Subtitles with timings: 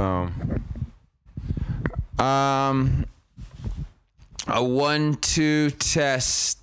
[0.00, 0.64] Boom.
[2.18, 3.04] Um,
[4.46, 6.56] a one two test.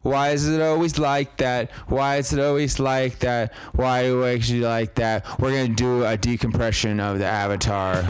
[0.00, 1.70] Why is it always like that?
[1.88, 3.52] Why is it always like that?
[3.74, 5.38] Why do it like that?
[5.38, 8.04] We're gonna do a decompression of the Avatar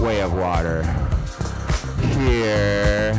[0.00, 0.82] Way of Water
[2.00, 3.12] here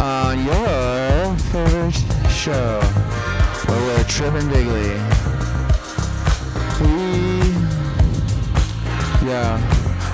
[0.00, 1.94] on your favorite
[2.30, 3.05] show
[4.06, 4.94] we're bigly.
[6.80, 7.38] We,
[9.26, 9.60] yeah,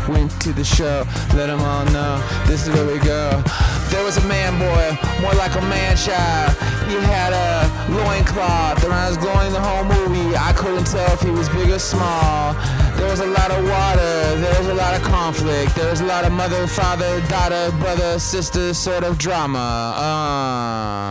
[0.09, 3.43] went to the show, let them all know this is where we go.
[3.91, 6.57] There was a man boy, more like a man child.
[6.89, 10.37] He had a loincloth around his glowing the whole movie.
[10.37, 12.55] I couldn't tell if he was big or small.
[12.97, 16.07] There was a lot of water, there was a lot of conflict, there was a
[16.07, 19.95] lot of mother, father, daughter, brother, sister sort of drama.
[19.97, 21.02] Uh,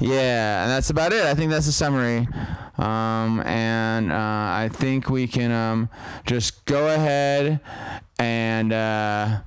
[0.00, 1.24] yeah, and that's about it.
[1.24, 2.28] I think that's the summary.
[2.78, 5.88] Um, and uh, I think we can um,
[6.26, 7.60] just go ahead
[8.18, 9.40] and uh,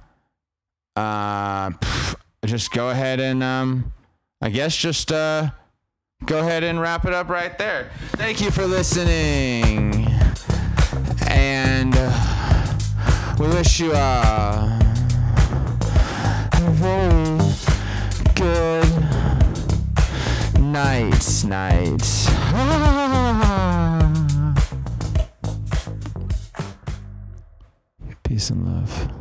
[0.96, 1.72] uh,
[2.46, 3.94] just go ahead and um,
[4.42, 5.52] I guess just uh,
[6.26, 7.92] go ahead and wrap it up right there.
[8.14, 10.08] Thank you for listening,
[11.28, 12.78] and uh,
[13.40, 14.89] we wish you a
[20.84, 22.04] night, night.
[28.24, 29.19] Peace and love.